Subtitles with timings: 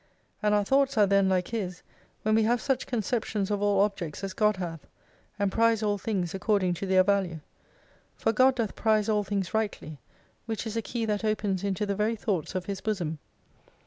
[0.41, 1.83] And our thoughts are then like His
[2.23, 4.87] when we have such conceptions of all objects as God hath,
[5.37, 7.39] and prize all things according to their value.
[8.15, 9.99] For God doth prize all things rightly,
[10.47, 13.19] which is a Key that opens into the very thoughts of His bosom.